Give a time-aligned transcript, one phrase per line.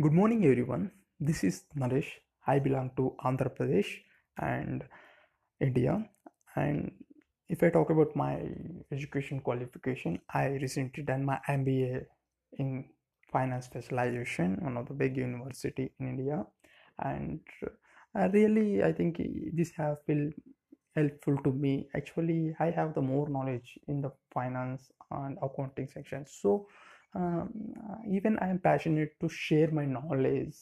[0.00, 0.90] Good morning, everyone.
[1.20, 2.08] This is Naresh.
[2.46, 3.90] I belong to Andhra Pradesh
[4.38, 4.82] and
[5.60, 6.08] India.
[6.56, 6.92] And
[7.50, 8.40] if I talk about my
[8.90, 12.06] education qualification, I recently done my MBA
[12.58, 12.86] in
[13.30, 16.46] finance specialization, one of the big university in India.
[16.98, 17.40] And
[18.14, 19.20] I really, I think
[19.52, 20.32] this have been
[20.96, 21.90] helpful to me.
[21.94, 26.24] Actually, I have the more knowledge in the finance and accounting section.
[26.26, 26.66] So
[27.14, 27.50] um,
[28.10, 30.56] even I am passionate to share my knowledge.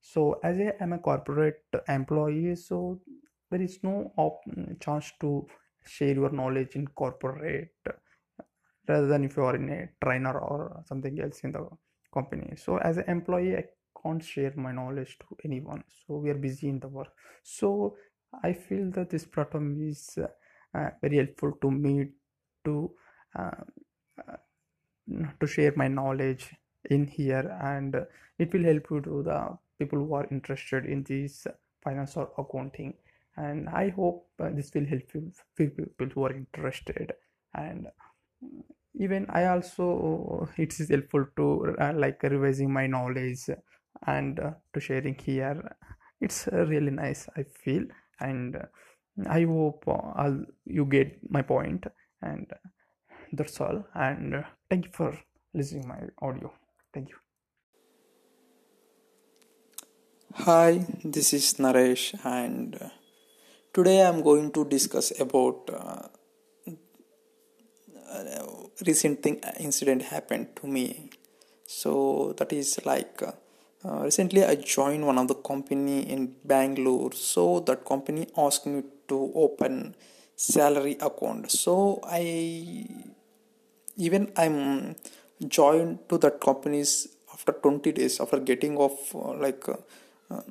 [0.00, 3.00] So as I am a corporate employee, so
[3.50, 4.42] there is no op-
[4.80, 5.46] chance to
[5.84, 7.74] share your knowledge in corporate
[8.88, 11.66] rather than if you are in a trainer or something else in the
[12.12, 12.54] company.
[12.56, 13.64] So as an employee, I
[14.02, 15.84] can't share my knowledge to anyone.
[16.06, 17.12] So we are busy in the work.
[17.42, 17.96] So
[18.42, 20.18] I feel that this platform is
[20.74, 22.08] uh, very helpful to me
[22.64, 22.90] to
[23.38, 23.50] uh,
[25.40, 26.54] to share my knowledge
[26.88, 27.96] in here and
[28.38, 31.46] it will help you to the people who are interested in this
[31.82, 32.94] finance or accounting.
[33.36, 37.12] And i hope uh, this will help you people who are interested.
[37.54, 37.86] And
[38.94, 43.48] even i also it is helpful to uh, like revising my knowledge
[44.06, 45.76] and uh, to sharing here.
[46.20, 47.84] It's really nice i feel.
[48.20, 48.56] And
[49.28, 49.84] i hope
[50.66, 51.86] you get my point.
[52.22, 52.46] And
[53.32, 55.18] that's all and uh, thank you for
[55.54, 56.52] listening my audio
[56.92, 57.16] thank you
[60.34, 62.88] Hi, this is Naresh, and uh,
[63.74, 66.08] today I'm going to discuss about uh,
[68.12, 71.10] a recent thing incident happened to me.
[71.66, 73.32] So that is like uh,
[73.84, 77.12] uh, recently I joined one of the company in Bangalore.
[77.12, 79.94] So that company asked me to open
[80.36, 81.50] salary account.
[81.50, 82.86] So I
[84.00, 84.96] even I'm
[85.46, 89.76] joined to that companies after 20 days after getting off uh, like uh,
[90.30, 90.42] uh,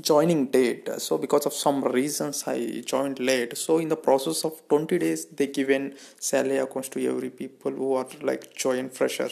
[0.00, 0.88] joining date.
[0.98, 3.56] So because of some reasons i joined late.
[3.56, 7.94] So in the process of 20 days they given salary accounts to every people who
[7.94, 9.30] are like join fresher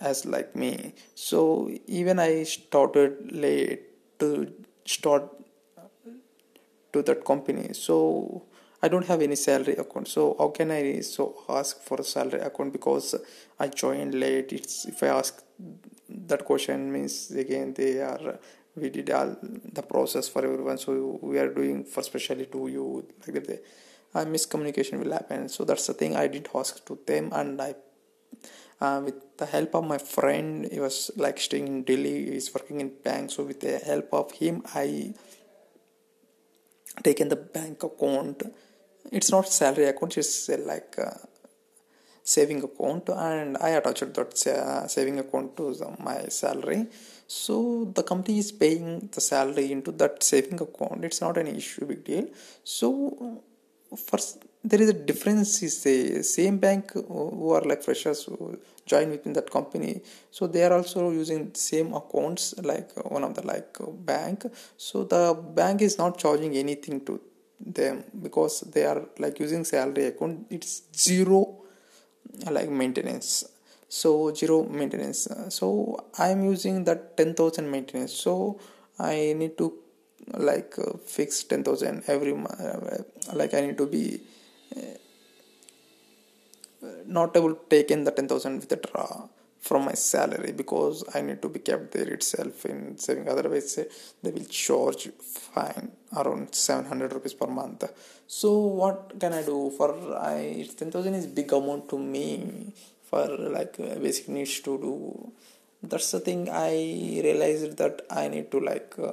[0.00, 0.94] as like me.
[1.14, 3.82] So even i started late
[4.20, 4.52] to
[4.86, 5.24] start
[6.92, 7.72] to that company.
[7.72, 8.42] So
[8.82, 10.08] i don't have any salary account.
[10.08, 13.14] So how can i so ask for a salary account because
[13.58, 14.52] i joined late?
[14.52, 15.42] It's if i ask
[16.08, 18.38] that question means again they are
[18.76, 20.78] we did all the process for everyone.
[20.78, 23.64] So we are doing for specially to you like that.
[24.14, 25.48] Uh, miscommunication will happen.
[25.48, 27.74] So that's the thing i did ask to them and i
[28.80, 32.30] uh, with the help of my friend he was like staying in delhi.
[32.32, 33.30] He's working in bank.
[33.30, 35.12] So with the help of him i
[37.04, 38.42] taken the bank account
[39.12, 41.10] it's not salary account it's uh, like uh,
[42.22, 45.64] saving account and i attached that uh, saving account to
[46.08, 46.86] my salary.
[47.26, 51.04] So the company is paying the salary into that saving account.
[51.04, 52.26] It's not an issue big deal.
[52.64, 52.84] So
[54.08, 59.10] first there is a difference is the same bank who are like freshers who join
[59.10, 60.02] within that company.
[60.30, 63.76] So they are also using same accounts like one of the like
[64.12, 64.44] bank.
[64.76, 67.20] So the bank is not charging anything to
[67.60, 71.56] them because they are like using salary account it's zero
[72.50, 73.44] like maintenance.
[73.88, 75.28] So zero maintenance.
[75.48, 78.12] So i'm using that 10000 maintenance.
[78.12, 78.58] So
[78.98, 79.74] i need to
[80.34, 84.20] like uh, fix 10000 every month uh, like i need to be
[84.76, 84.96] uh,
[87.06, 89.28] not able to take in the 10000 withdraw
[89.60, 93.28] from my salary because I need to be kept there itself in saving.
[93.28, 93.78] Otherwise,
[94.22, 97.84] they will charge fine around 700 rupees per month.
[98.26, 102.72] So what can I do for I 10,000 is big amount to me
[103.10, 103.26] for
[103.56, 105.32] like basic needs to do.
[105.82, 106.72] That's the thing I
[107.24, 109.12] realized that I need to like uh,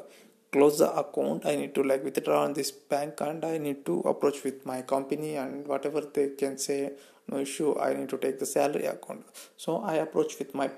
[0.52, 4.00] close the account i need to like withdraw on this bank and i need to
[4.12, 6.92] approach with my company and whatever they can say
[7.30, 9.26] no issue i need to take the salary account.
[9.58, 10.70] So i approach with my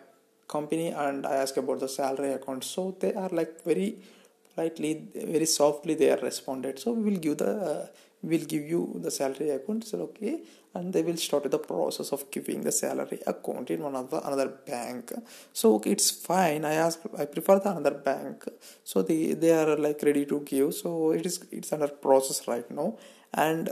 [0.48, 2.64] company and i ask about the salary account.
[2.64, 3.98] So they are like very
[4.54, 6.80] politely very softly they are responded.
[6.80, 7.88] So we will give the uh,
[8.22, 9.86] will give you the salary account.
[9.86, 10.42] So okay
[10.74, 14.26] and they will start the process of giving the salary account in one of the
[14.28, 15.12] another bank.
[15.54, 16.66] So okay it's fine.
[16.66, 18.48] I ask i prefer the another bank.
[18.84, 20.74] So they they are like ready to give.
[20.74, 22.98] So it is it's under process right now.
[23.34, 23.70] And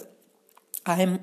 [0.85, 1.19] i am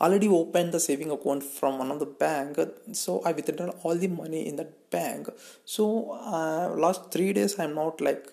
[0.00, 2.58] already opened the saving account from one of the bank.
[2.92, 5.28] So i withdraw all the money in that bank.
[5.64, 8.26] So uh, last three days i'm not like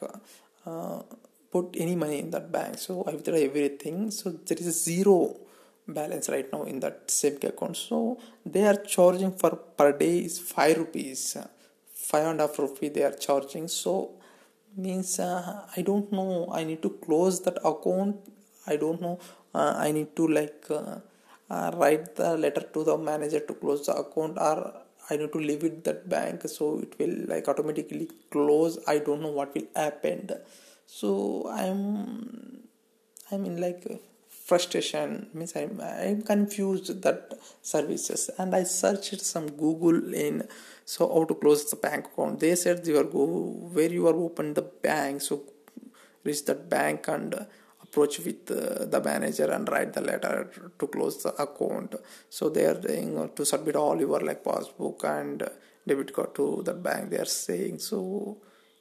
[0.65, 1.01] uh,
[1.51, 2.77] put any money in that bank.
[2.77, 4.11] So i withdraw everything.
[4.11, 5.17] So there is a zero
[5.87, 7.77] balance right now in that saving account.
[7.77, 11.37] So they are charging for per day is 5 rupees.
[11.93, 13.67] Five and a half rupee they are charging.
[13.67, 13.93] So
[14.75, 16.49] means uh, i don't know.
[16.59, 18.15] I need to close that account.
[18.67, 19.19] I don't know.
[19.53, 20.95] Uh, i need to like uh,
[21.49, 24.57] uh, write the letter to the manager to close the account or
[25.09, 26.47] i need to leave it that bank.
[26.57, 28.79] So it will like automatically close.
[28.87, 30.29] I don't know what will happen
[30.99, 31.09] so
[31.63, 31.81] i'm
[33.31, 33.83] i'm in like
[34.49, 37.21] frustration means i'm i'm confused that
[37.61, 38.29] services.
[38.37, 40.35] And i searched some google in
[40.93, 42.39] so how to close the bank account.
[42.41, 43.25] They said you are go
[43.75, 45.21] where you are open the bank.
[45.21, 45.43] So
[46.25, 47.33] reach that bank and
[47.81, 50.35] approach with uh, the manager and write the letter
[50.79, 51.95] to close the account.
[52.29, 55.47] So they are saying to submit all your like passbook and
[55.87, 57.11] debit card to the bank.
[57.11, 58.37] They are saying so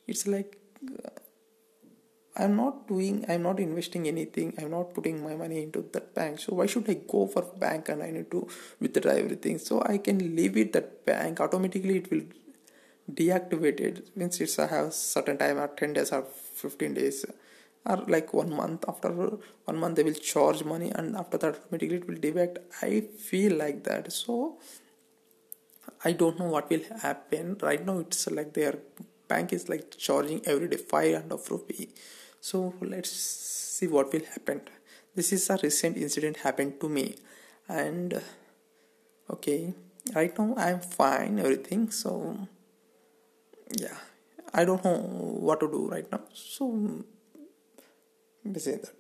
[0.09, 0.57] it's like
[2.37, 6.39] I'm not doing, I'm not investing anything, I'm not putting my money into that bank.
[6.39, 8.47] So why should I go for bank and I need to
[8.79, 9.59] withdraw everything?
[9.59, 12.23] So I can leave it that bank automatically it will
[13.13, 14.17] deactivate it.
[14.17, 17.27] Means it's I have certain time or 10 days or 15 days
[17.85, 21.97] or like one month after one month they will charge money and after that automatically
[21.97, 22.59] it will deduct.
[22.83, 24.13] I feel like that.
[24.13, 24.59] So
[26.05, 27.57] I don't know what will happen.
[27.61, 28.79] Right now it's like their
[29.33, 31.89] bank is like charging every day five and rupee.
[32.41, 34.63] So let's see what will happen.
[35.15, 37.17] This is a recent incident happened to me.
[37.69, 38.21] And
[39.33, 39.75] okay
[40.15, 41.91] right now i'm fine everything.
[41.91, 42.13] So
[43.85, 43.99] yeah
[44.53, 44.99] i don't know
[45.49, 46.23] what to do right now.
[46.35, 47.05] So
[48.45, 48.91] is that